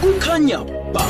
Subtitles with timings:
[0.00, 0.64] kukhanya
[0.94, 1.04] ba.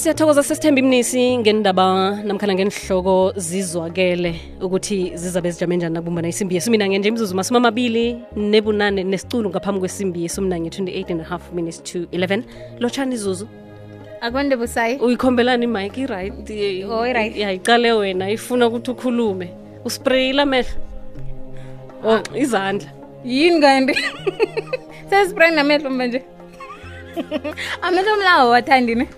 [0.00, 7.08] Siyathokoza sesithemba imnisi ngendaba namkhana ngenihloko zizwakele ukuthi zizabe zijame njani nakubumbana isimbi mina ngenje
[7.08, 11.82] imzuzu masumi amabili nebunane nesiculu ngaphambi kwesimbi yesu mina yesuminanye 28 and a half minutes
[11.82, 12.42] to 11
[12.80, 13.46] lotshani izuzu
[14.20, 16.34] akonde busayi uyikhombelani imike i-right
[16.90, 17.36] Oh, i-right.
[17.36, 19.48] yayiqale wena ifuna ukuthi ukhulume.
[19.84, 20.74] Usprayile amehlo.
[22.04, 22.88] Oh izandla.
[23.24, 23.94] Yini kanti
[25.10, 26.22] sesispray namehlo manje.
[27.82, 29.06] Amehlo mlawo wathandi ne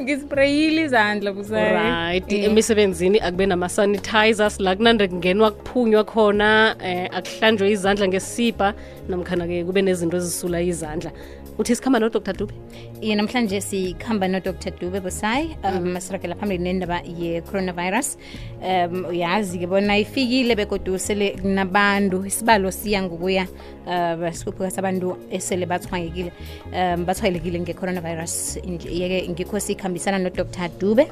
[0.00, 2.32] ngisprayile izandla busayi right.
[2.32, 2.44] Eh.
[2.44, 8.74] emisebenzini akube nama-sanitizers la kunande kungenwa kuphunywa khona eh akuhlanjwe izandla ngesipha
[9.08, 11.10] namkhana-ke kube nezinto ezisula izandla.
[11.58, 12.54] Uthi sikhamba nodr dube?
[13.02, 18.16] Ye namhlanje sikhamba nodr dube busayi um siragela phambili nendaba ye-coronavirus.
[18.62, 23.46] Um uyazi-ke bona ifikile bekodusele sele kunabantu isibalo siya ngokuya
[23.86, 26.32] um sikhuphuka sabantu esele bathwayekile
[26.72, 28.56] um bathwayelekile nge-coronavirus.
[28.88, 30.46] Yeke ngikho sikhambisana nodr.
[30.78, 31.08] Dube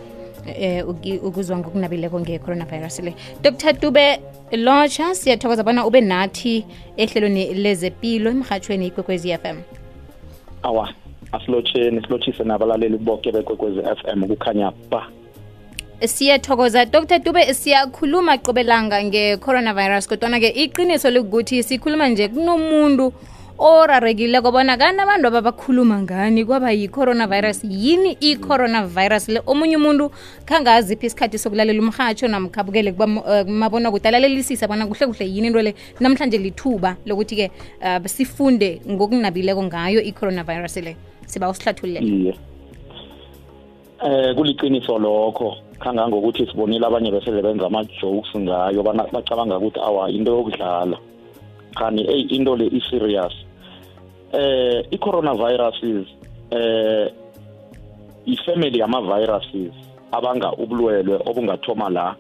[0.47, 0.89] eh
[1.23, 3.15] ukuzwa ngokunabileko nge-coronavirus le.
[3.43, 3.73] Dr.
[3.73, 4.21] Dube
[4.53, 6.65] lotsha siyathokoza bona ube nathi
[6.97, 9.63] ehlelweni lezepilo emrhatshweni ikwekwezi f m.
[10.63, 10.89] Awa
[11.33, 13.81] asilotsheni silotshise nabalaleli boke bekwekwezi
[14.15, 15.09] m kukhanya ba.
[16.01, 16.87] Siyathokoza.
[16.87, 17.19] Dr.
[17.19, 23.13] Dube siyakhuluma qobelanga nge-coronavirus kodwana-ke iqiniso likukuthi sikhuluma nje kunomuntu
[23.59, 29.41] orarekileko bona kani abantu ababakhuluma ngani kwaba yi-coronavirus yini i-coronavirus le?
[29.47, 30.11] Omunye umuntu
[30.47, 35.75] khangaziphi isikhathi sokulalela umhatsho namkhabukele kumabona kude alalelisisa bona kuhle kuhle yini into le?
[36.01, 37.51] Namhlanje lithuba lokuthi-ke
[37.83, 40.97] um sifunde ngokunabileko ngayo i-coronavirus le.
[41.27, 42.35] Siba usihlathululele.
[44.05, 45.57] Eh kuliqiniso lokho.
[45.81, 50.97] Kangangokuthi sibonile abanye besele benza ama-jokes ngayo bacabanga ukuthi awa into yokudlala.
[51.75, 53.35] Khani eyi into le i-serious
[54.33, 56.07] eh i-coronaviruses
[56.51, 57.13] eh
[58.27, 59.73] ifamily yama-viruses
[60.13, 62.17] abanga ubulwelwe obungathoma la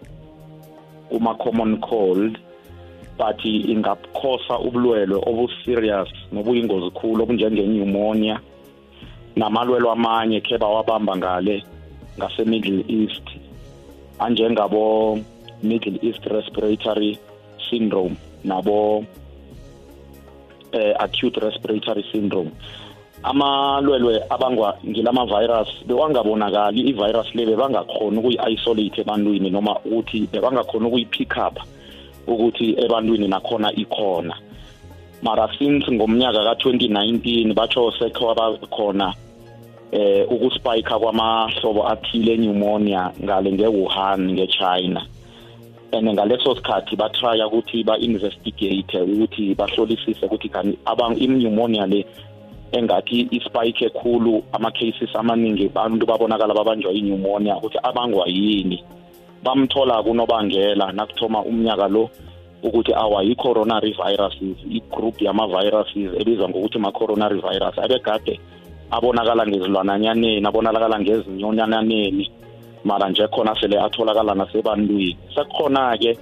[1.08, 2.38] kuma-common cold
[3.18, 8.40] but ingakhosa ubulwelwe obu-serious nobuyingozi khulu obunjenge-pneumonia
[9.36, 11.64] namalwelo amanye khe bawabamba ngale
[12.18, 13.26] ngase-middle east
[14.18, 15.18] anjengabo
[15.62, 17.18] middle east respiratory
[17.70, 19.04] syndrome nabo
[20.72, 22.50] eh, acute respiratory syndrome.
[23.22, 31.58] Amalwelwe abangwa ngilama-virus bewangabonakali i-virus le bebangakhoni ukuyi-isolate ebantwini noma ukuthi bebangakhoni ukuyi-pick up
[32.26, 34.34] ukuthi ebantwini nakhona ikhona.
[35.22, 39.14] Mara since ngomnyaka ka-2019 batsho sekwaba khona
[39.90, 45.02] eh ukuspike kwamahlobo athile pneumonia ngale nge-Wuhan nge-China.
[45.92, 50.78] And ngaleso sikhathi batrya ukuthi ba-investigate ukuthi bahlolisise ukuthi kani
[51.16, 52.04] i-pneumonia le
[52.72, 58.84] engathi ispike ekhulu ama-cases amaningi abantu babonakala babanjwa i-pneumonia ukuthi abangwa yini.
[59.42, 62.10] Bamthola kunobangela nakuthoma umnyaka lo
[62.62, 68.40] ukuthi awa yi-coronary viruses igroup yama-viruses ebizwa ngokuthi ma-coronary virus abegade
[68.90, 72.30] abonakala ngezilwananyaneni abonakala ngezinyonyananeni
[72.84, 75.16] mara nje khona sele atholakala nasebantwini.
[75.34, 76.18] Sekukhona-ke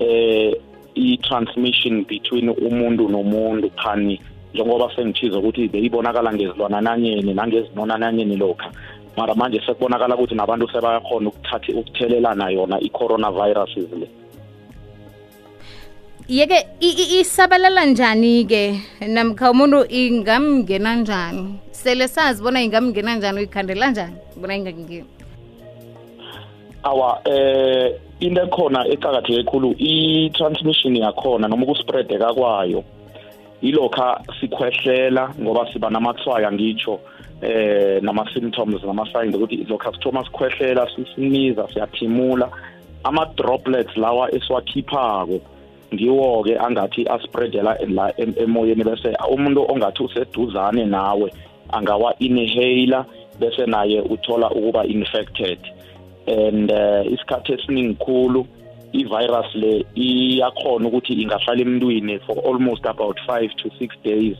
[0.00, 0.52] eh
[0.94, 4.20] i-transmission between umuntu nomuntu khani
[4.54, 8.70] njengoba sengithiza ukuthi beyibonakala ngezilwanananyeni nangezinonananyeni lokha.
[9.16, 14.08] Mara manje sekubonakala ukuthi nabantu sebayakhona ukuthatha ukuthelelana yona i-coronaviruses le.
[16.28, 18.80] Yeke i- i- isabalala njani-ke?
[19.08, 21.58] Namkha umuntu ingamngena njani?
[21.70, 24.16] Sele sazi bona ingamngena njani uyikhandela njani?
[24.36, 25.04] Bona ingangeni
[26.90, 27.88] awa eh
[28.20, 32.84] into ekhona ecakatheke khulu i-transmission yakhona noma ukuspreadeka kwayo
[33.62, 37.00] ilokha sikhwehlela ngoba siba namathwaya ngitsho
[37.42, 42.48] eh nama-symptoms nama-signs ukuthi lokha sithoma sikhwehlela sisiniza siyathimula.
[43.04, 45.38] Ama-droplets lawa esiwakhiphako
[45.94, 51.32] ngiwo-ke angathi aspreadela la em- emoyeni bese umuntu ongathi useduzane nawe
[51.72, 53.04] angawa-inhaler
[53.40, 55.58] bese naye uthola ukuba infected.
[56.26, 58.46] And uh, isikhathi esiningi khulu
[58.92, 64.36] i-virus le iyakhona ukuthi ingahlala emntwini for almost about five to six days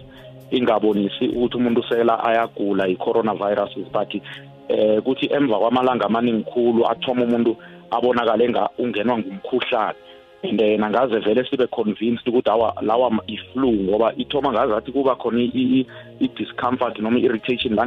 [0.51, 3.87] ingabonisi ukuthi umuntu sela ayagula i-coronaviruses.
[3.93, 4.15] But
[4.69, 7.57] eh kuthi emva kwamalanga amaningi khulu athoma umuntu
[7.91, 9.99] abonakale ungenwa ngumkhuhlane.
[10.43, 15.41] And then angaze vele sibe convinced ukuthi awa lawa i-flu ngoba ithoma ngazathi kuba khona
[16.21, 17.87] i-discomfort noma i-irritation la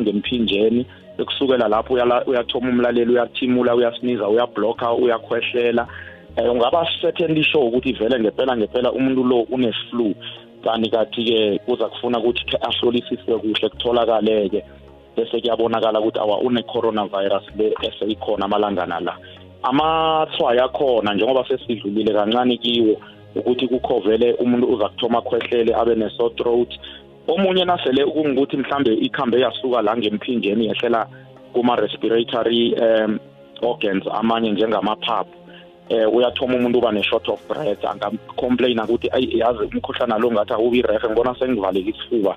[1.19, 1.93] ngemphinjeni ekusukela lapho
[2.27, 5.87] uyathoma umlaleli uyathimula uyasiniza uyablocka uyakhwehlela.
[6.37, 10.15] Um ungaba certainly sure ukuthi vele ngempela ngempela umuntu lo une-flu.
[10.63, 14.63] Kanti kathi-ke kuza kufuna ukuthi ahlolisiswe kuhle kutholakale-ke.
[15.15, 19.17] Bese kuyabonakala ukuthi awa une-coronavirus le eseyikhona amalangana la.
[19.63, 22.95] Amathwayo akhona njengoba sesidlulile kancane kiwo
[23.35, 26.71] ukuthi kukho vele umuntu uza kuthoma khwehlele abe ne-sore throat
[27.33, 31.07] omunye nasele kungukuthi mhlambe ikhambe yasuka la ngemphinjeni yehlela
[31.53, 33.19] kuma-respiratory um
[33.61, 35.35] organs amanye njengamaphaphu.
[35.89, 41.07] Eh uyathoma umuntu uba ne-short of breath angacomplaina ukuthi ayi yazi umkhuhlane lo ngathi awubirehe
[41.07, 42.35] ngibona sengivaleke isifuba.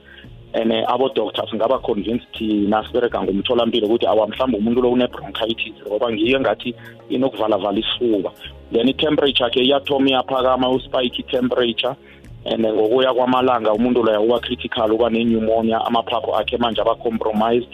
[0.54, 6.38] And abo-doctors ngaba convinced thina siberega ngumtholampilo ukuthi awa mhlawumbe umuntu lo une-bronchitis ngoba ngiyo
[6.38, 6.74] engathi
[7.08, 8.30] inokuvala-vala isifuba.
[8.72, 11.96] Then i-temperature ke iyathoma iyaphakama uspike i-temperature.
[12.44, 17.68] And ngokuya kwamalanga umuntu loya uba critical uba ne-pneumonia amaphapho akhe manje aba-compromised.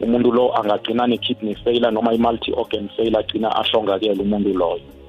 [0.00, 4.99] Umuntu lo angagcina ne-kidney failure noma i-multi organ failure agcina ahlongakele umuntu loyo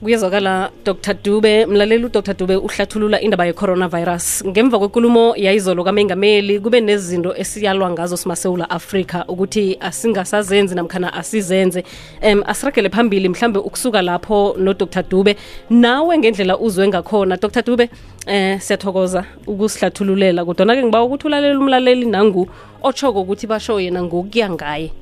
[0.00, 1.14] kuyezwakala dr.
[1.14, 1.66] Dube.
[1.66, 2.34] Mlaleli udr.
[2.34, 4.44] Dube uhlathulula indaba ye-coronavirus.
[4.46, 11.84] Ngemva kwenkulumo yayizolo kamengameli kube nezinto esiyalwa ngazo simasewula afrika ukuthi asingasazenzi namkhana asizenze.
[12.22, 15.02] Um asiragele phambili mhlambe ukusuka lapho nodr.
[15.10, 15.36] Dube.
[15.70, 17.62] Nawe ngendlela uzwe ngakhona dr.
[17.62, 17.90] Dube
[18.26, 22.48] eh siyathokoza ukusihlathululela kodwana-ke ngiba ukuthi ulalela umlaleli nangu
[22.82, 24.92] otshoko ukuthi basho yena ngokuya ngaye.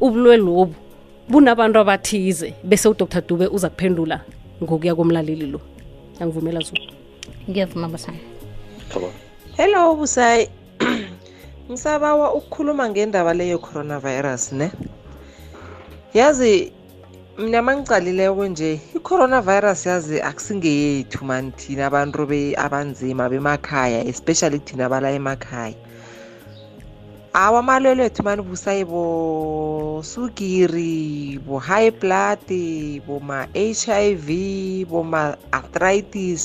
[0.00, 0.74] Ubulwe lobu
[1.28, 3.22] bunabantu abathize bese udr.
[3.28, 4.20] Dube uza kuphendula
[4.62, 5.60] ngokuya komlaleli lo.
[6.20, 6.74] Angivumela zo
[7.48, 8.18] ngiyavuma basana
[9.56, 10.48] hello busayi
[11.70, 14.70] ngisabawa ukukhuluma ngendaba leyo coronavirus ne?
[16.14, 16.72] Yazi
[17.38, 22.22] mina mangicalileko nje i-coronavirus yazi akusingeyethu mani thina abantu
[22.56, 25.74] abanzima bemakhaya especially thina bala emakhaya
[27.36, 30.96] awa amalwelo ethu mani busayi bosukiri
[31.46, 32.48] bo-high blood
[33.06, 34.28] boma-HIV
[34.88, 36.44] boma-arthritis.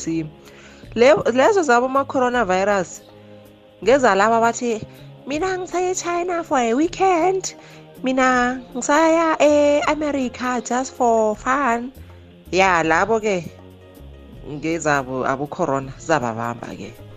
[1.39, 2.89] Lezo zabo ma-coronavirus
[3.83, 4.83] ngeza laba bathi
[5.27, 7.55] mina ngisaye china for a weekend
[8.03, 11.87] mina ngisaya e-america just for fun.
[12.51, 13.47] Ya labo-ke
[14.43, 17.10] ngezabo abo-corona zababamba-ke.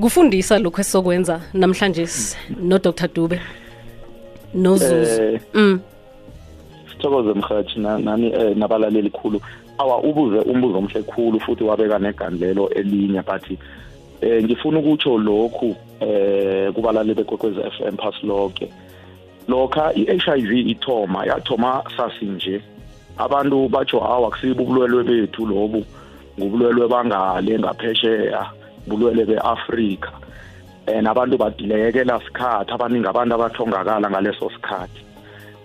[0.00, 2.06] Kufundisa lokhu esizokwenza namhlanje
[2.62, 3.40] no-dr dube.
[4.54, 5.80] Nozuzu Eh, mm.
[6.92, 9.40] sithokoze mhathi na- nani eh, nabalaleli khulu.
[9.78, 13.58] Awa ubuze umbuzo omhle khulu futhi wabeka negandlelo elinye but
[14.22, 18.68] eh ngifuna ukutsho lokhu eh kubalaleli bekwekwezi FM pass lonke
[19.48, 22.60] lokha i-HIV ithoma yathoma sasinje
[23.18, 25.84] abantu batsho hawa kusibo ubulwelwe bethu lobu
[26.38, 28.46] ngubulwelwe bangale ngaphesheya.
[28.86, 30.10] Bulwelwe be-afrika.
[30.86, 35.00] And abantu badilekela sikhathi abaningi abantu abathongakala ngaleso sikhathi.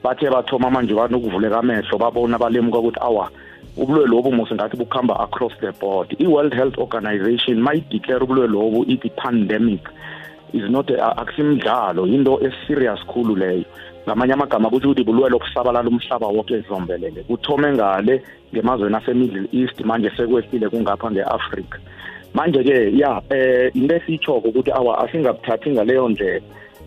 [0.03, 3.29] Bathe bathoma manje banokuvuleka amehlo babona balemuka ukuthi awa
[3.77, 6.15] ubulwe lobu musi ngathi bukhamba across the board.
[6.19, 9.81] I-world health organization mayideclare ubulwe lobu ithi pandemic
[10.53, 13.65] is not akusimdlalo into eserious khulu leyo.
[14.07, 17.23] Ngamanye amagama kutho ukuthi bulwele obusabalala umhlaba wonke ezombelele.
[17.23, 21.79] Kuthome ngale ngemazweni ase-middle east manje sekwehlile kungapha nge-afrika.
[22.33, 26.41] Manje-ke ya eh esiyitshoko ukuthi awa asingabuthathi ngaleyo ndlela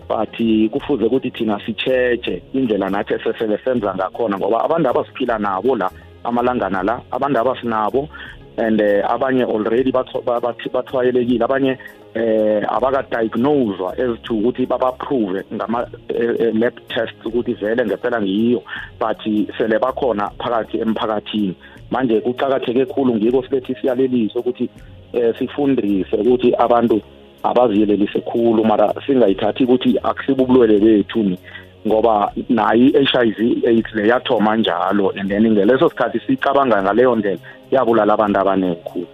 [0.08, 0.36] but
[0.70, 5.90] kufuze ukuthi thina sitshetshe indlela nathi esesele senza ngakhona ngoba abantu abasiphila nabo la
[6.24, 8.08] amalangana la abantu abasinabo
[8.56, 11.42] and eh, abanye already bathwayelekile.
[11.42, 11.78] Abanye
[12.14, 18.62] eh abakadiagnoswa as to ukuthi babaprove ngama-lab tests ukuthi vele ngempela ngiyo
[19.00, 19.18] but
[19.58, 21.56] sele bakhona phakathi emphakathini.
[21.90, 24.70] Manje kucakatheke khulu ngiko sibethi siyalelise ukuthi
[25.16, 27.00] eh sifundise ukuthi abantu
[27.42, 31.38] abaziyelelise khulu mara singayithathi ukuthi akusibo ubulwele bethu ni
[31.86, 37.38] ngoba nayo i-HIV AIDS le yathoma njalo and then ngeleso sikhathi sicabanga ngaleyo ndlela
[37.70, 39.06] yabulala abantu abaningi khulu.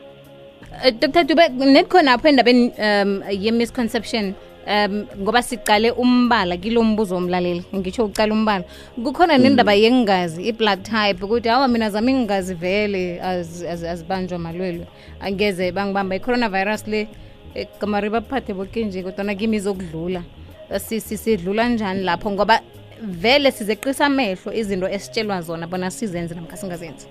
[0.85, 1.25] Eh, dr.
[1.25, 4.35] Dube nedikhonapho endabeni um ye-misconception
[4.67, 8.65] um ngoba sicale umbala kilo mbuzo womlaleli ngitsho uqala umbala.
[9.05, 14.87] Kukhona nendaba yengazi i-blood type ukuthi hawa mina zami ingazi vele az- az- azibanjwa malwelwe.
[15.21, 17.09] Angeze bangibamba i-coronavirus le
[17.55, 20.23] eh, kamari baphathe boke nje kodwana kimi izokudlula.
[20.79, 22.31] Si- si- sidlula njani lapho?
[22.31, 22.61] Ngoba
[23.03, 27.07] vele sizeqisa amehlo izinto esitshelwa zona bona sizenze namkha singazenzi.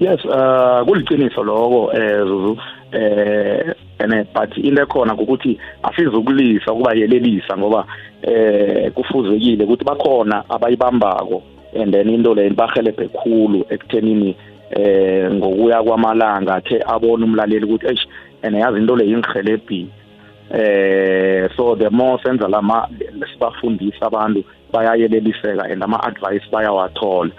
[0.00, 2.58] Yes uh kuliciniso lokho eh zuzu
[2.94, 7.86] eh ene but into ekhona ukuthi asizukulisa ukuba yelelisa ngoba
[8.22, 11.42] eh kufuzekile ukuthi bakhona abayibambako
[11.76, 14.36] and then into le bahelebhe khulu ekuthenini
[14.70, 18.06] eh ngokuya kwamalanga athe abona umlaleli ukuthi eish
[18.42, 19.88] and yazi into le yingihelebhi
[20.50, 22.88] eh so the more senza lama
[23.32, 27.30] sibafundisa abantu bayayeleliseka and ama advice bayawathola.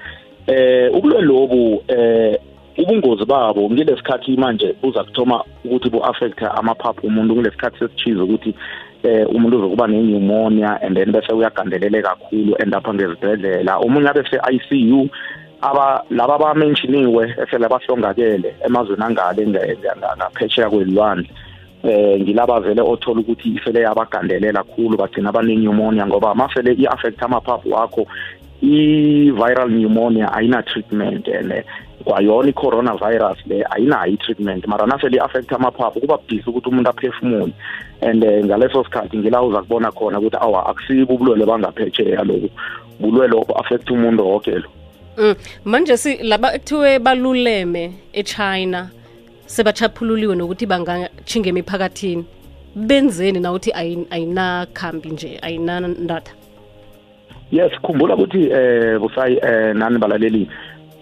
[0.48, 2.38] Eh ubulwe lobu eh
[2.78, 8.56] ubungozi babo ngilesikhathi manje buza kuthoma ukuthi bu affect amaphaphu umuntu kulesikhathi sesichiza ukuthi
[9.04, 13.80] eh umuntu uzokuba nepneumonia and then bese uyagandelele kakhulu end up ngezibhedlela.
[13.80, 15.10] Umunye abe se ICU
[15.62, 21.30] aba laba abamenshiniwe esele bahlongakele emazweni angale ngaphesheya kwelwandle
[21.84, 28.08] eh ngilaba vele othola ukuthi ifele yabagandelela kakhulu bagcina abanenyumonia ngoba mafele i-affect amaphaphu wakho
[28.62, 31.64] i-viral pneumonia ayina treatment and
[32.06, 37.54] kwayona i-coronavirus le ayinayo i-treatment mara nasele i-affect amaphaphu kuba bhisi ukuthi umuntu aphefumule.
[38.02, 42.50] And ngaleso sikhathi ngila uza kubona khona ukuthi awa akusibo ubulwele bangaphetsheya lobu.
[43.00, 44.70] Bulwele obu-affect umuntu woke lo.
[45.18, 45.36] Mm.
[45.66, 48.90] manje laba ekuthiwe baluleme eChina
[49.46, 52.26] sebachaphululiwe nokuthi bangatshinga emiphakathini.
[52.76, 53.60] Benzeni na
[54.12, 56.45] ayinakhambi nje ayinandatha
[57.52, 60.50] yes khumbula ukuthi eh busayi eh nani balaleli?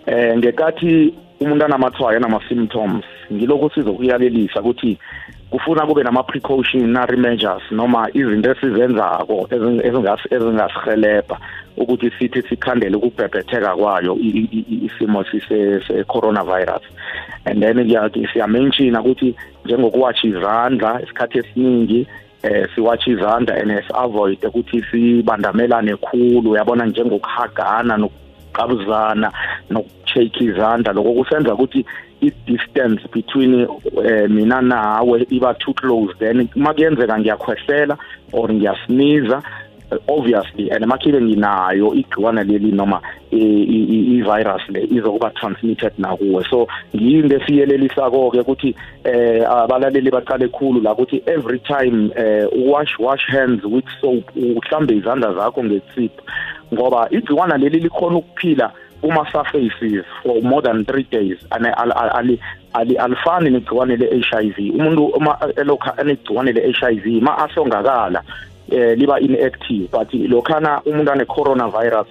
[0.05, 4.97] Eh ngekathi umuntu anamathwayo anama-symptoms ngilokhu sizokuyalelisa ukuthi
[5.49, 9.47] kufuna kube nama-precautionary measures noma izinto esizenzako
[10.31, 11.37] ezingasihelebha
[11.77, 14.17] ukuthi sithi sikhandele ukubhebhetheka kwayo
[14.87, 16.81] isimo se-coronavirus.
[17.45, 17.77] And then
[18.33, 19.35] siyamenshina ukuthi
[19.65, 22.07] njengokuwatsha izandla isikhathi esiningi
[22.43, 29.31] eh siwatsha izandla and si-avoid ukuthi sibandamelane khulu uyabona njengokuhagana nokuqabuzana
[29.69, 30.93] nokushake izandla.
[30.93, 31.85] Lokho kusenza ukuthi
[32.21, 33.67] i-distance between
[34.05, 36.13] eh, mina nawe iba too close.
[36.19, 37.97] Then makuyenzeka ngiyakhwehlela
[38.33, 39.41] or ngiyasiniza
[40.07, 46.43] obviously and makhibe nginayo igciwane leli noma i-virus le izokuba transmitted nakuwe.
[46.49, 52.99] So ngiyinto esiyelelisa-ko ke ukuthi eh abalaleli baqale khulu la ukuthi every time eh wash
[52.99, 56.21] wash hands with soap uhlambe izandla zakho ngesipho
[56.73, 58.71] ngoba igciwane leli likhona ukuphila
[59.03, 61.65] kuma-surfaces for more than three days and
[62.73, 68.23] alifani negciwane le-HIV umuntu uma elokha enegciwane le-HIV ma ahlongakala
[68.71, 72.07] eh liba inactive but lokhana umuntu ane coronavirus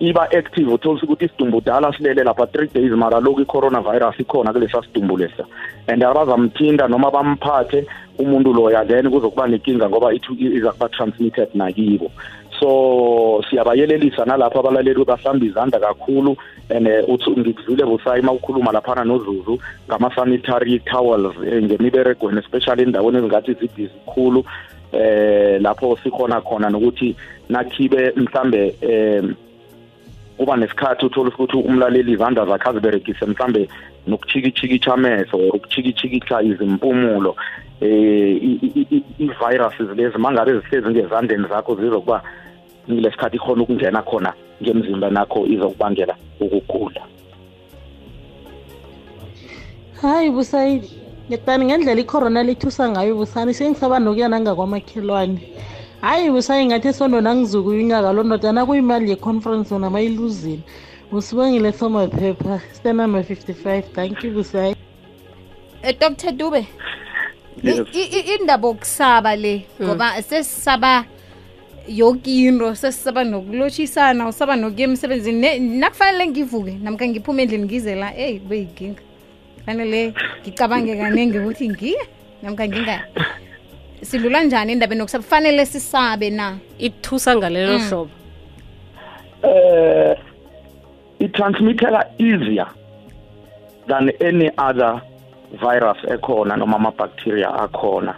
[0.00, 4.82] iba active uthola ukuthi isidumbu dala silele lapha 3 days mara lokhu i-coronavirus ikhona kulesa
[4.82, 5.44] sidumbu lesa.
[5.86, 7.86] And abazamthinta noma bamphathe
[8.18, 12.10] umuntu loya then kuzokuba nenkinga ngoba iza kuba transmitted nakibo.
[12.58, 16.36] So siyabayelelisa nalapho abalaleli bahlamba izandla kakhulu
[16.70, 19.58] and uthi ngikuzwile busayi uma ukhuluma laphana nozuzu
[19.88, 24.44] ngama-sanitary towels ngemiberegweni especially endaweni ezingathi zibhizi khulu.
[24.92, 27.16] Eh lapho sikhona khona nokuthi
[27.48, 29.24] nakhibe mhlambe eh
[30.38, 33.68] uba nesikhathi uthola ukuthi umlaleli izandla zakhe aziberegise mhlambe
[34.08, 37.36] nokuchiki-chikitsha amehlo or ukuchiki-chikitsha izimpumulo
[37.80, 38.42] eh
[39.18, 42.22] i-viruses lezi mangabe zihlezi ngezandleni zakho zizokuba
[42.90, 44.32] ngilesikhathi ikhona ukungena khona
[44.62, 47.02] ngemzimba nakho izokubangela ukugula.
[50.02, 50.90] Hayi busayidi
[51.28, 55.40] ngiyadani ngendlela icorona lithusa ngayo busani sengisaba nokuya nangakwamakhelwane.
[56.00, 60.62] Hhayi busayi ngathi esondona nangizukuya unyaka lo nodana kuyimali ye-conference wona mayiluzile.
[61.12, 64.74] Usibongile somaphepha stanumber 55 thank you busayi
[65.82, 66.66] Eh Dr Dube
[68.40, 71.04] indaba okusaba le ngoba sesisaba
[71.88, 75.58] yokinto sesisaba nokulotshisana usaba nokuya emsebenzini.
[75.78, 79.02] Nakufanele ngivuke namkha ngiphume endlini ngizela eyi kube yinkinga
[79.66, 82.02] fanele ngicabange kanenge ukuthi ngiye?
[82.42, 83.00] Namkha ngingayi
[84.02, 85.24] sidlula njani endabeni yokusaba?
[85.24, 86.58] Fanele sisabe na?
[86.78, 87.88] Ithusa ngalelo Mm.
[87.88, 88.10] hlobo.
[89.42, 90.16] Eh
[91.20, 92.66] i-transmittela easier
[93.86, 95.00] than any other
[95.60, 98.14] virus ekhona noma ama-bacteria akhona.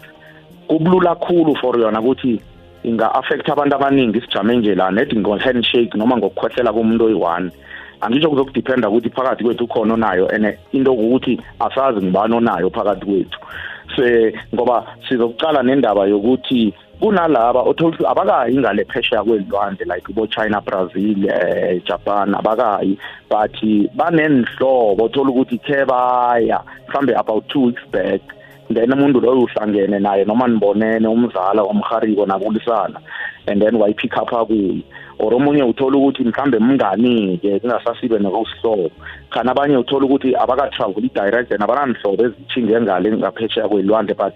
[0.69, 2.41] Kubulula khulu for yona ukuthi
[2.85, 7.51] inga-affect abantu abaningi sijame nje la net ngo-handshake noma ngokukhwehlela komuntu oyi-one.
[8.05, 13.39] Angisho kuzokudiphenda ukuthi phakathi kwethu ukhona onayo and into ukuthi asazi ngibani onayo phakathi kwethu.
[13.97, 21.29] Se ngoba sizokucala nendaba yokuthi kunalaba othola ukuthi abakayi ngale phesheya kwelwandle like bo-china brazil
[21.29, 22.99] eh, japan abakayi.
[23.29, 23.57] But
[23.97, 28.21] banenhlobo othola ukuthi khe baya mhlambe about two weeks back.
[28.71, 33.01] Then umuntu loyo uhlangene naye noma nibonene umzala wamhariko nakulisana
[33.47, 34.85] and then wayipick up kuye
[35.19, 38.91] or omunye uthola ukuthi mhlambe mngani-ke kungasasibe nokusihlobo
[39.31, 44.35] khani abanye uthola ukuthi abaka-travel i-direct and abananhlobo ezithinge ngale ngaphesheya kwelwandle but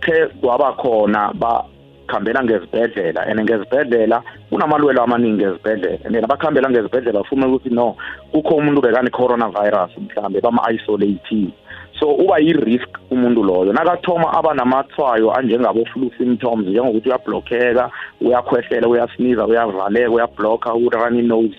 [0.00, 1.64] khe kwaba khona ba
[2.12, 5.98] sikhambela ngezibhedlela and ngezibhedlela kunamalwelo amaningi ngezibhedlela.
[6.04, 7.96] And abakhambela ngezibhedlela bafuna ukuthi no
[8.32, 11.52] kukho umuntu bekane coronavirus mhlambe bama-isolated
[12.00, 13.72] so uba yi-risk umuntu loyo.
[13.72, 21.56] Nakathoma aba namathwayo anjengabo-flu symptoms njengokuthi uyablokheka uyakhwehlela uyasiniza uyavaleka uyablokha urani nose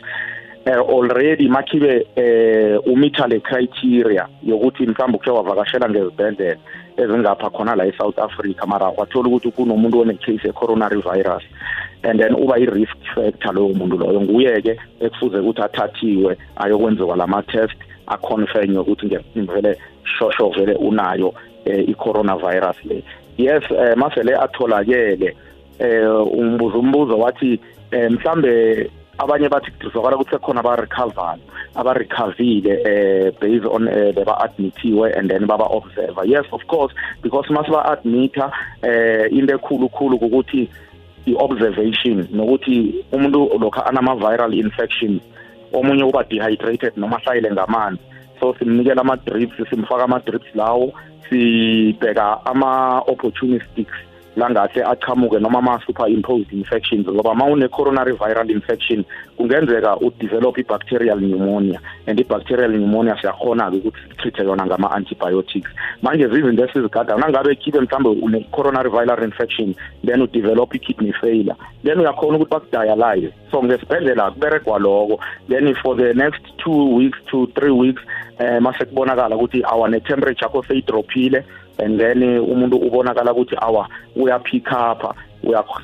[0.65, 6.57] uh, already makhibe uh, umitha le criteria yokuthi mhlawumbe ukhe wavakashela ngezibhedlela
[6.97, 11.43] ezingapha khona la e-south africa mara wathola ukuthi kunomuntu one-case ye-coronary virus.
[12.03, 14.21] And then uba i-risk factor loyo muntu loyo.
[14.21, 21.33] Nguye-ke ekufuze ukuthi athathiwe ayokwenziwa lama-test aconfirme ukuthi ngevele shosho vele unayo
[21.65, 23.03] eh, i-coronavirus le.
[23.37, 25.35] Yes eh, masele atholakele
[25.79, 27.59] eh umbuzo umbuzo wathi
[28.09, 31.37] mhlambe abanye bathi kuzokala ukuthi sekhona abarecover
[31.75, 39.27] abarecovile eh based on eh, beba-admithiwe and then baba-observer yes of course because masiba-admitha eh
[39.31, 40.69] into ekhulu khulu ukuthi
[41.25, 45.21] i-observation nokuthi umuntu lokho anama-viral infections
[45.73, 48.01] omunye uba dehydrated noma hlayile ngamanzi
[48.43, 50.91] so simnikela ama-drips simfaka ama-drips lawo
[51.29, 53.95] sibheka ama-opportunistics
[54.35, 59.05] langahle aqhamuke noma ama-superimposed infections ngoba ma une-coronary viral infection
[59.37, 61.79] kungenzeka udevelop i-bacterial pneumonia.
[62.07, 65.71] And i-bacterial pneumonia siyakhona-ke ukuthi sitreat-e yona ngama-antibiotics.
[66.01, 71.55] Manje zizinto esizigadayo nangabe khibe mhlawumbe une-coronary viral infection then udevelop i-kidney failure.
[71.83, 77.47] Then uyakhona ukuthi bakudialyze so ngesibhedlela kuberegwa loko then for the next two weeks to
[77.55, 78.01] three weeks
[78.39, 81.45] eh mase kubonakala ukuthi awa ne-temperature yakho seyidrophile.
[81.77, 85.15] And then umuntu ubonakala ukuthi awa uyapick up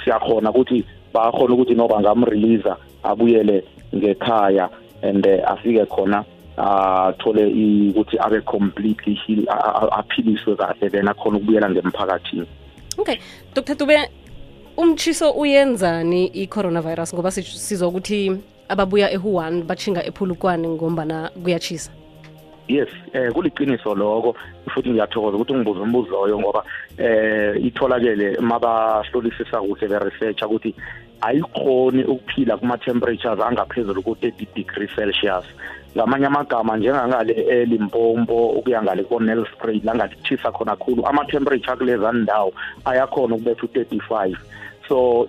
[0.04, 2.70] siyakhona ukuthi bakhona ukuthi no bangamrelease
[3.04, 3.64] abuyele
[3.96, 4.70] ngekhaya
[5.02, 6.24] and afike khona
[6.58, 7.46] athole
[7.90, 9.46] ukuthi abe completely heal
[9.92, 12.46] aphiliswe kahle then akhona ukubuyela ngemphakathini.
[12.98, 13.18] Okay
[13.56, 14.10] dr dube
[14.78, 18.32] umtshiso uyenzani i-coronavirus ngoba sizwa ukuthi
[18.70, 21.92] ababuya ehuwan bachinga ephulukwane ngombana kuyachisa
[22.70, 24.36] yes eh kuliqiniso lokho
[24.74, 26.62] futhi ngiyathokoza ukuthi ngibuza umbuzo loyo ngoba
[26.98, 30.76] eh itholakele mabahlolisisa kuhle be-research ukuthi
[31.22, 35.46] ayikhoni ukuphila kuma-temperatures angaphezulu ku-30 degrees celsius.
[35.96, 42.54] Ngamanye amagama njengangale elimpompo ukuya ngale ko-nelspray la ngathisa khona khulu ama-temperature kulezani ndawo
[42.86, 44.36] ayakhona ukubetha u-35
[44.88, 45.28] so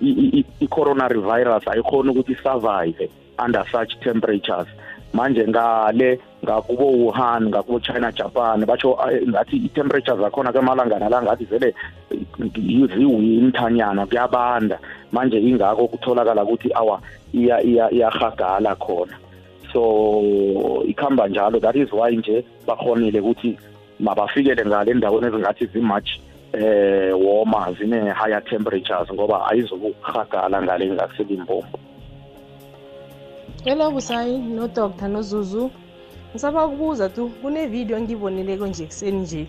[0.60, 3.10] i-coronary virus ayikhoni ukuthi isurvive
[3.44, 4.68] under such temperatures.
[5.14, 8.98] Manje ngale ngakubo Wuhan ngakubo China Japan batsho
[9.28, 11.74] ngathi i-temperature zakhona kemalangana la ngathi vele
[12.94, 14.78] ziwinthanyana kuyabanda.
[15.12, 17.00] Manje ingako kutholakala ukuthi awa
[17.32, 19.16] iya iyahagala khona.
[19.72, 21.60] So ikhamba njalo.
[21.60, 23.58] That is why nje bakhonile ukuthi
[24.00, 26.10] mabafikele ngale endaweni ezingathi zimuch
[26.52, 31.78] eh woma zine higher temperatures ngoba ayizokuhagala ngale ngakuselimbombo
[33.64, 35.70] hello busayi nodr nozuzu
[36.32, 39.46] ngisaba ukubuza tu kunevidiyo engiyibonileko nje ekuseni nje.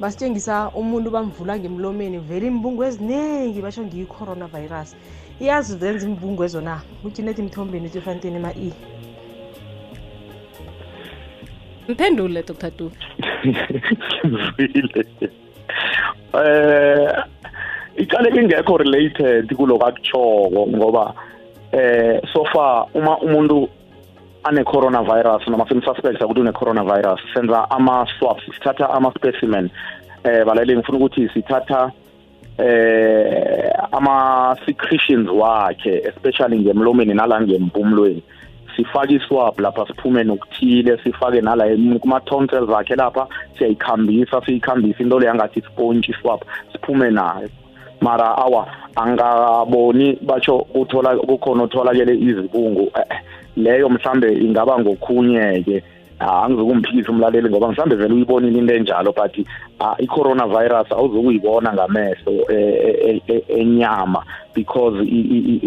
[0.00, 4.90] Basitshengisa umuntu bamvula ngemlomeni vele imbungu eziningi basho ngiyi-coronavirus
[5.40, 6.80] iyazi zenza imbungu ezo na?
[7.04, 8.72] Ujinethi mthombeni etefanteni ma-e
[11.88, 12.70] mphendule dr.
[12.70, 12.90] Du.
[14.26, 15.06] Ngizwile
[16.34, 17.24] eh
[17.96, 21.14] icale ingekho related kuloko akuchoko ngoba
[21.72, 23.68] eh so far uma umuntu
[24.44, 27.20] ane coronavirus noma simsuspect ukuthi une coronavirus.
[27.34, 29.70] Senza ama swabs sithatha ama specimen.
[30.24, 31.92] Eh balaleli ngifuna ukuthi sithatha
[32.58, 38.22] eh ama secretions wakhe especially ngemlomeni nala ngempumulweni
[38.76, 41.64] sifake iswab lapha siphume nokuthile sifake nala
[42.00, 43.26] kuma tonsils zakhe lapha
[43.58, 46.40] siyayikhambisa siyikhambisa into le yangathi sponge iswab
[46.72, 47.48] siphume nayo.
[48.00, 52.92] Mara awa angaboni batsho kukhona utholakele izibungu
[53.56, 55.82] leyo mhlambe ingaba ngokhunye-ke
[56.18, 59.36] angizokumphikisa umlaleli ngoba mhlambe vele uyibonile into enjalo but
[59.98, 62.32] i-coronavirus awuzokuyibona ngamehlo
[63.48, 64.96] enyama because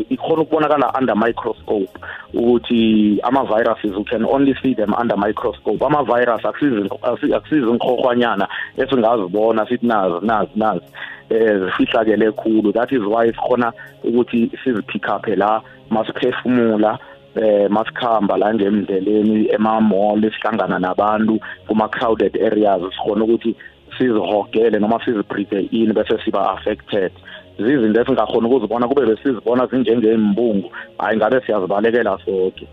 [0.09, 1.89] ikhona ukubonakala under microscope
[2.33, 5.85] ukuthi ama-viruses you can only see them under microscope.
[5.85, 8.47] Ama-virus akusizi nkhohwanyana
[8.77, 10.85] esingazibona sithi nazi nazi nazi
[11.29, 12.73] eh zifihlakele khulu.
[12.73, 13.73] That is why sikhona
[14.03, 16.99] ukuthi sizipick up la masiphefumula
[17.37, 22.81] eh masikhamba la ngemndeleni ema-mall esihlangana nabantu kuma-crowded areas.
[22.93, 23.55] Sikhona ukuthi
[23.97, 27.11] sizihogele noma sizibreathe in bese siba affected
[27.59, 32.67] zizinto esingakhona ukuzibona kube besizibona zinjengembungu hayi ngabe siyazibalekela sonke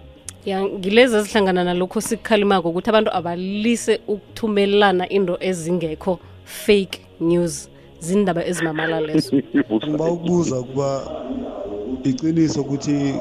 [0.45, 9.01] ya ngilezi ezihlangana nalokho sikukhalimako ukuthi abantu abalise ukuthumelana into ezingekho fake news zindaba ezimamala
[9.01, 9.37] lezo
[9.89, 10.89] ngiba ukubuza ukuba
[12.05, 13.15] iqiniso ukuthi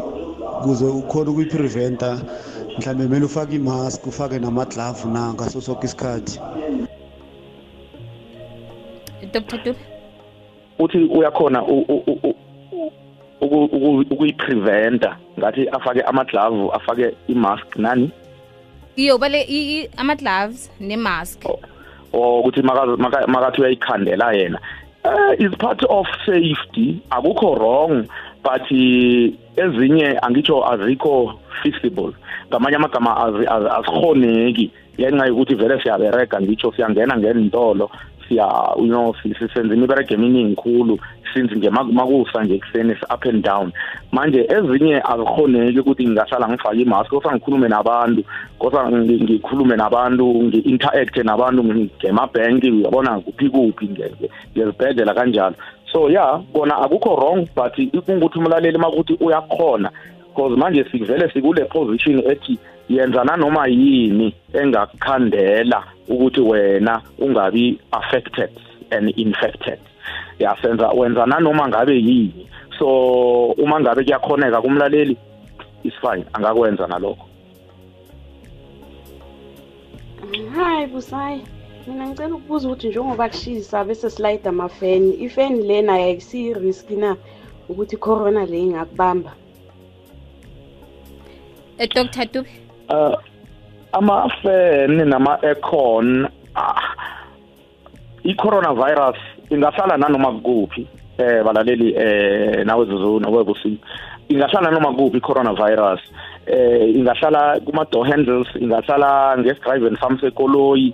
[0.63, 2.09] kuze ukhona ukuyipreventa
[2.77, 6.39] mhlawumbe kumele ufake imask ufake namaglavu na ngaso sonke isikhathi.
[9.33, 9.79] Dr dube?
[10.79, 12.35] Uthi uyakhona u- u- u- u-
[13.41, 18.11] uku- uku- ukuyipreventa ngathi afake amaglavu afake imask nani?
[18.95, 21.45] Iyo bale i- i- ama-gloves ne-mask.
[22.13, 24.59] Or ukuthi maka- maka- makathi uyayikhandela yena.
[25.05, 27.01] Uh, is part of safety.
[27.09, 28.05] Akukho wrong.
[28.43, 32.13] But eh, ezinye angitsho azikho feasible
[32.49, 37.89] ngamanye amagama azi- azi- ngenxa yokuthi vele siyaberega ngitsho siyangena ngenitolo
[38.27, 40.99] siya you know sisenza imibereko eminingi khulu
[41.33, 43.71] since nje makusa nje ekuseni up and down
[44.11, 48.23] manje ezinye azikhoneki ukuthi ngingahlala ngifake imask kosa ngikhulume nabantu
[48.59, 55.55] kosa ngikhulume nabantu ngi-interact nabantu ngemabhenki uyabona kuphi kuphi nge- nge- ngezibhedlela kanjalo
[55.93, 57.75] so yeah kona akukho wrong but
[58.05, 59.91] kungukuthi umlaleli makuthi uyakhona
[60.27, 68.49] because manje sivele sikule position ethi yenza nanoma yini engakukhandela ukuthi wena ungabi affected
[68.91, 69.79] and infected
[70.39, 72.47] yasenza wenza nanoma ngabe yini.
[72.79, 75.17] So uma ngabe kuyakhoneka kumlaleli
[75.83, 77.25] is fine angakwenza nalokho.
[80.55, 81.41] Hayi busayi
[81.87, 87.15] mina ngicela ukubuza ukuthi njengoba kushisa bese silayida amafeni ifeni lena ayisiyi-riski na
[87.69, 89.31] ukuthi i-corona le ingakubamba?
[91.77, 92.49] Eh, dr dube?
[92.89, 93.15] Uh
[93.93, 96.81] ama-fan nama-aircon ah,
[98.23, 99.17] i-coronavirus
[99.49, 103.77] ingahlala nanoma kukuphi eh balaleli eh nawe zuzu nawe busi
[104.29, 106.01] ingahlala noma kuphi i-coronavirus.
[106.47, 110.93] Eh ingahlala kuma-door handles ingahlala ngesidriving farm sekoloyi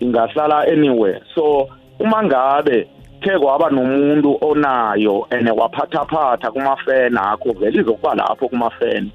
[0.00, 1.20] ingahlala anywhere.
[1.34, 1.68] So
[2.00, 2.88] uma ngabe
[3.20, 9.12] ke kwaba nomuntu onayo and waphathaphatha kumafeni akho vele izokuba lapho kumafeni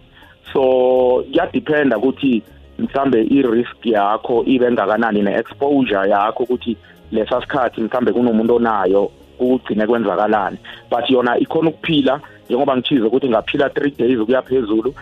[0.53, 2.43] so kuyadependa ukuthi
[2.79, 6.77] mhlambe i-risk yakho ibe ngakanani ne-exposure yakho ukuthi
[7.11, 10.57] lesa sikhathi mhlambe kunomuntu onayo kugcine kwenzakalani.
[10.89, 14.93] But yona ikhona ukuphila njengoba ngichize ukuthi ngaphila 3 days ukuya phezulu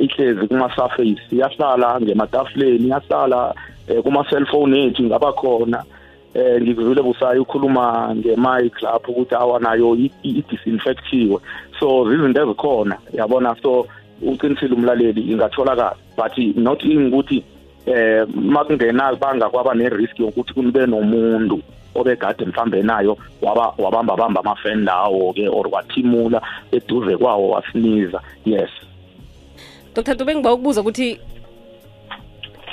[0.00, 3.54] ihlezi kuma-surface iyahlala ngematafuleni iyahlala
[3.88, 5.84] eh, kuma-cellphone ethu ingaba khona.
[6.34, 11.38] Eh ngikuzwile busayo ukhuluma nge-mic lapho ukuthi awanayo i-disinfectiwe.
[11.80, 13.56] So zizinto ezikhona yabona?
[13.62, 13.86] So
[14.22, 15.96] uqinisile umlaleli ingatholakala.
[16.16, 17.44] But not ukuthi
[17.86, 21.62] eh makungena banga kwaba nerisk yokuthi kunibe nomuntu
[21.94, 28.20] obegade mhlambe nayo waba wabamba bamba amafeni lawo ke or wathimula eduze kwawo wasiniza.
[28.44, 28.70] Yes.
[29.94, 31.20] Dr dube ngiba ukubuza ukuthi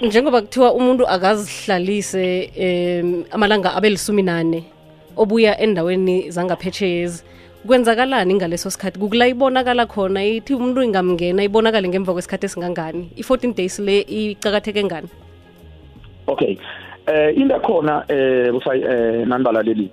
[0.01, 4.63] njengoba kuthiwa umuntu akazihlalise um amalanga abe lisumi nane
[5.17, 7.23] obuya endaweni zangaphesheyezi
[7.67, 8.99] kwenzakalani ngaleso sikhathi?
[8.99, 13.09] Kukula ibonakala khona ithi umuntu ingamngena ibonakale ngemva kwesikhathi esingangani?
[13.17, 15.07] I-14 days le icakatheke ngani?
[16.27, 16.57] Okay.
[17.07, 19.89] Eh into khona eh busayi eh nanibalaleli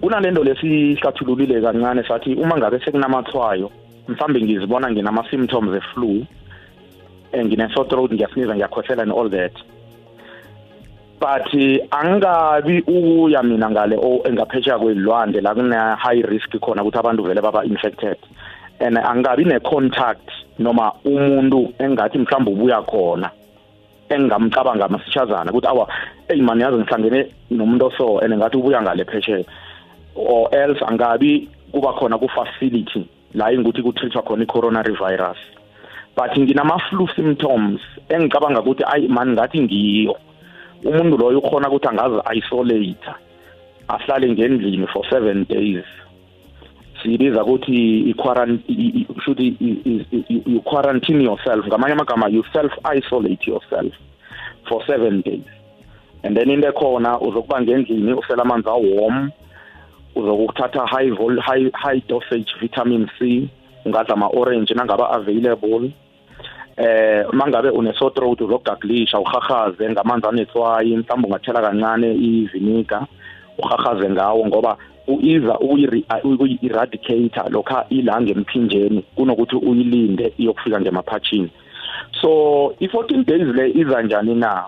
[0.00, 3.70] kunalento lesihlathululile kancane sathi uma ngabe sekunamathwayo
[4.08, 6.26] mhlambe ngizibona nginama symptoms e-flu
[7.34, 9.52] ngine-sore throat ngiyasiniza ngiyakhohlela and all that.
[11.20, 11.52] But
[11.90, 18.16] angabi ukuya mina ngale engaphesheya kwezilwandle la kune-high risk khona ukuthi abantu vele baba infected.
[18.80, 23.30] And angabi ne-contact noma umuntu engathi mhlawumbe ubuya khona
[24.08, 25.88] engingamcabanga masishazana ukuthi awa
[26.28, 29.44] eyi mani yazi ngihlangene nomuntu oso and ngathi ubuya ngale phesheya.
[30.14, 35.38] Or else angabi kuba khona ku-facility la ingukuthi kutreatwa khona i-coronary virus
[36.16, 40.16] but nginama-flu symptoms engicabanga ukuthi ayi mani ngathi ngiyo.
[40.84, 43.10] Umuntu loyo ukhona ukuthi angazi-isolate
[43.88, 45.84] ahlale ngendlini for seven days.
[47.02, 48.14] Siyibiza ukuthi
[49.24, 49.56] shuthi
[50.46, 51.66] you quarantine yourself.
[51.66, 53.92] Ngamanye amagama you self isolate yourself
[54.68, 55.44] for seven days.
[56.22, 59.30] And then into ekhona uzokuba ngendlini usela amanzi awarm
[60.14, 63.48] uzokuthatha high high high dosage vitamin C
[63.84, 65.92] ungadla ama orange nangaba available.
[66.76, 73.06] Eh mangabe une sore throat uzogaglisha uhahaze ngamanzi anetswayi mhlawumbe ungathela kancane ivinegar
[73.58, 74.76] uhahaze ngawo ngoba
[75.08, 81.50] uiza ukuyi-eradicate lokha ilanga emphinjeni kunokuthi uyilinde iyokufika ngemaphatshini
[82.20, 84.64] so i-14 days le iza njani na?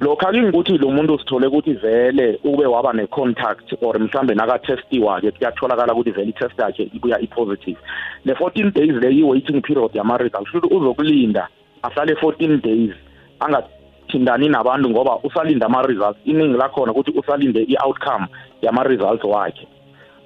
[0.00, 6.10] Lokho akingikuthi lo muntu sithole ukuthi vele ube waba ne-contact or mhlambe nakatestiwa-ke kuyatholakala ukuthi
[6.10, 7.78] vele i-test yakhe ibuya i-positive.
[8.24, 11.48] Le 14 days le i-waiting period yama-result futhi uzokulinda
[11.82, 12.94] ahlale 14 days
[13.40, 18.26] awuthindani nabantu ngoba usalinde ama-results iningi lakhona ukuthi usalinde i-outcome
[18.62, 19.68] yama-results wakhe.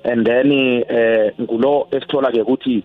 [0.04, 2.82] And then eh ngulo esithola-ke ukuthi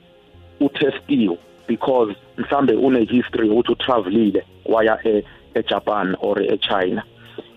[0.60, 5.24] utestiwe because mhlambe une-history yokuthi utravelile waya e-
[5.56, 7.04] ejapan or echina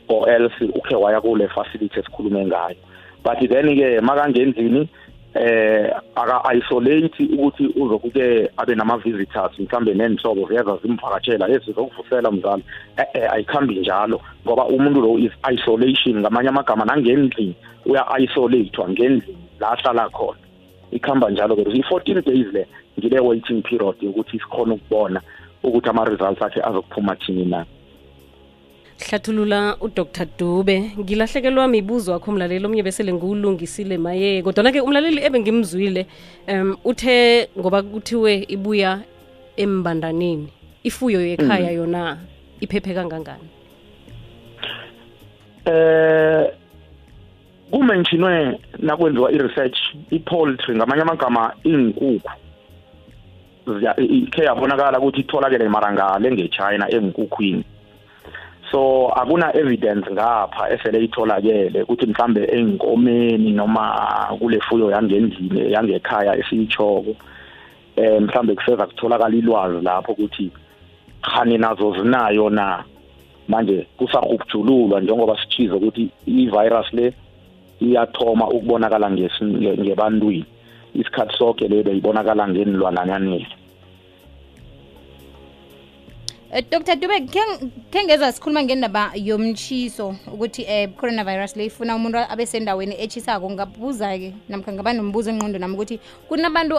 [0.09, 2.76] or else ukhe waya kule facility esikhulume ngayo.
[3.22, 4.88] But then-ke makangenzini
[5.35, 12.64] eh aka-isolate ukuthi uzokuke abe nama-visitors mhlambe nenhlobo ziyeza zimvakatshela ezizokuvusela mzali.
[12.96, 16.20] Eh ayikhambi njalo ngoba umuntu lo is isolation.
[16.20, 17.54] Ngamanye amagama nangendlini
[17.87, 20.38] uya-isolathwa ngendlini la ahlala khona.
[20.90, 21.62] Ikhamba njalo ke.
[21.62, 22.66] I-14 days le
[22.98, 25.20] ngile waiting period yokuthi sikhona ukubona
[25.62, 27.66] ukuthi ama-results akhe azokuphuma thini na.
[29.00, 30.26] Hlathulula udr.
[30.38, 30.92] Dube.
[30.98, 34.42] Ngilahlekelwa mibuzo wakho umlaleli omnye besele ngiwulungisile maye.
[34.42, 36.06] Kodwana-ke umlaleli ebengimzwile
[36.48, 39.00] um uthe ngoba kuthiwe ibuya
[39.56, 40.48] embandaneni
[40.85, 42.18] ifuyo yekhaya yona
[42.61, 43.48] iphephe kangangani?
[45.64, 46.46] Eh
[47.70, 49.78] kumentionwe nakwenziwa i-research
[50.11, 52.30] i-poultry ngamanye amagama inkukhu
[53.66, 57.64] ziya- i- ikhe yabonakala ukuthi itholakele marangale ngechina enkukhwini
[58.70, 67.16] so akuna evidence ngapha esele itholakele ukuthi mhlambe enkomeni noma kule fuyo yangendlini yangekhaya esiyichoko
[67.96, 70.50] eh mhlambe kuseza kutholakala ilwazi lapho ukuthi
[71.22, 72.85] khani nazo zinayo na?
[73.48, 77.12] Manje kusahubjululwa njengoba sichize ukuthi i-virus le
[77.81, 80.44] iyathoma ukubonakala ngebantwini.
[80.94, 83.46] Isikhathi sonke le beyibonakala ngenilwananyana Eh,
[86.50, 86.96] dr.
[86.96, 93.50] Dube khe- ngeza sikhuluma ngendaba yomtshiso ukuthi um coronavirus le ifuna umuntu abe sendaweni etshisako
[93.50, 96.78] ngabuza-ke namkha ngaba nombuzo engqondo nami ukuthi kunabantu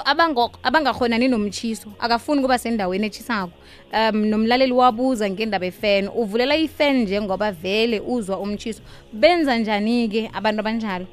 [0.63, 3.51] abangakhonani nomtshiso akafuni ukuba sendaweni etshisako
[3.93, 8.81] um nomlaleli wabuza ngendaba efen uvulela ifen njengoba vele uzwa umtshiso
[9.13, 11.05] benza njani-ke abantu abanjalo?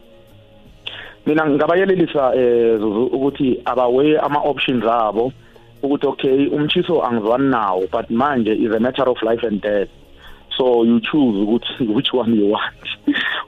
[1.27, 5.33] Mina ngabayelelisa eh Zuzu ukuthi abawe ama options abo
[5.83, 9.89] ukuthi okay umchiso angizwani nawo but manje is a matter of life and death.
[10.57, 12.89] So you choose ukuthi which one you want.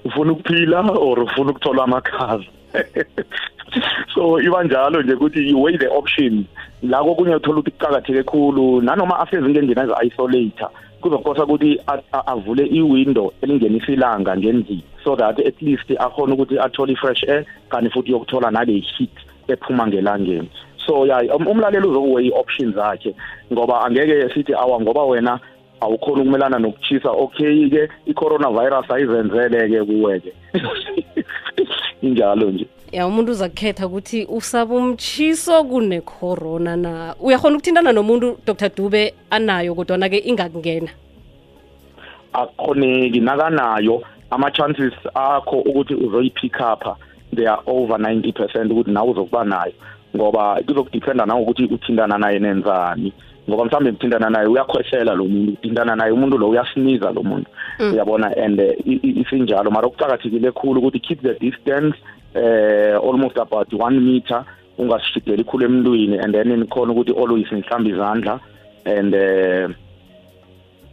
[0.04, 2.46] Ufuna ukuphila or ufuna ukuthola amakhaza?
[4.14, 6.46] So iba njalo nje ukuthi you weigh the options
[6.82, 11.80] la kokunye uthola ukuthi kuqakatheke khulu nanoma asezingeni engena ezi-isolator kuzokosa ukuthi
[12.26, 17.90] avule i-window elingenisa ilanga ngendlini so that at least akhona ukuthi athole i-fresh air kanti
[17.90, 19.10] futhi yokuthola nale heat
[19.48, 20.50] ephuma ngelangeni.
[20.86, 23.14] So ya um- umlaleli uzokuwe i-options zakhe
[23.52, 25.40] ngoba angeke sithi awa ngoba wena
[25.80, 30.32] awukhona ukumelana nokuchisa okay ke i-coronavirus ayizenzele ke kuwe-ke.
[32.02, 32.66] Injalo nje.
[32.92, 37.14] Ya umuntu uza kukhetha ukuthi usaba umtshiso kune-corona na.
[37.20, 38.68] Uyakhona ukuthintana nomuntu dr.
[38.76, 40.88] Dube anayo kodwana-ke ingakungena?
[42.32, 46.98] Akukhoneki nakanayo ama-chances akho ukuthi uzoyi-pick up
[47.34, 49.72] they are over 90 percent ukuthi nawe uzokuba nayo.
[50.16, 53.12] Ngoba kuzokudiphenda nangokuthi uthintana naye nenzani.
[53.48, 57.46] Ngoba mhlawumbe kuthintana naye uyakhwehlela lo muntu uthintana naye umuntu lo uyasiniza lo muntu.
[57.78, 58.34] Uyabona?
[58.36, 59.70] And eh, isinjalo.
[59.70, 61.96] Mara okucakathekile khulu ukuthi keep the distance
[62.34, 64.44] eh almost about one meter
[64.78, 68.40] ungasishideli khulu emntwini and then nikhona ukuthi always nihlambe izandla
[68.84, 69.68] and eh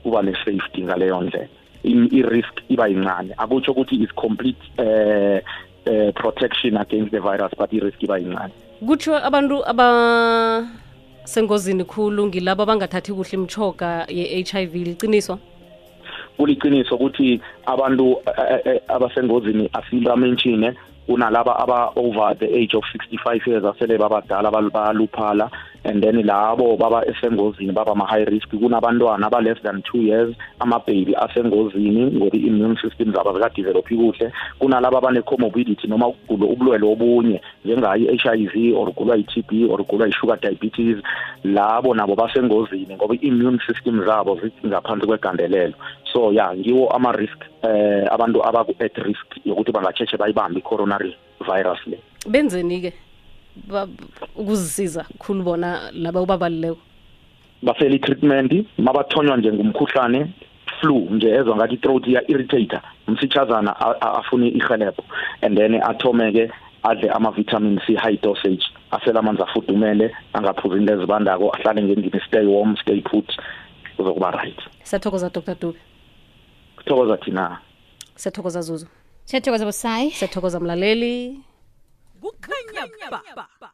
[0.03, 1.47] kuba ne-safety ngaleyo ndlela.
[1.83, 3.33] I-risk iba yincane.
[3.37, 5.41] Akutsho ukuthi is complete eh
[5.85, 8.53] eh protection against the virus but i-risk iba yincane.
[8.87, 9.63] Kutsho abantu
[11.23, 15.37] abasengozini khulu ngilabo abangathathi kuhle imchoga ye-hiv liqiniswa
[16.37, 20.73] kuliqiniso ukuthi abantu eh, eh, abasengozini asibamenshine
[21.07, 25.49] kunalaba aba-over the age of 65 years asele babadala bal- bayaluphala.
[25.83, 32.05] And then labo baba esengozini baba ma-high risk kunabantwana aba-less than two years amabhebi asengozini
[32.11, 34.31] ngoba i-immune system zabo zikadevelophi kuhle.
[34.59, 39.81] Kunalaba abane-comorbidity noma ukugula ubulwele obunye njengayo i-h i v or ugulwa yi-t b or
[39.81, 40.97] ugulwa yi-sugar diabetes
[41.43, 45.73] labo nabo basengozini ngoba i-immune system zabo zingaphansi kwegandelelo.
[46.13, 51.99] So ya ngiwo ama-risk eh abantu abaku-at risk yokuthi bangatsheshe bayibambe i-coronary virus le.
[52.29, 52.93] Benzeni-ke
[54.35, 56.77] ukuzisiza khulu bona laba ubabalileko
[57.61, 60.33] basele i-treatment mabathonywa njengomkhuhlane
[60.79, 65.03] flu nje ezwa ngathi throat iya-irritator msitshazana a- a- afune ihelebho
[65.41, 66.51] and then athome-ke
[66.83, 72.77] adle ama-vitamin c high dosage asele amanzi afudumele angaphuzi into ezibandako ahlale ngendlini stay warm
[72.77, 73.31] stay put.
[73.97, 74.59] Uzokuba right.
[74.83, 75.55] Siyathokoza dr.
[75.61, 75.79] Dube.
[76.75, 77.57] Kuthokoza thina.
[78.15, 78.87] Siyathokoza zuzu.
[79.25, 81.39] Siyathokoza busayi siyathokoza mlaleli.
[82.23, 83.21] 我看你吧
[83.59, 83.72] 吧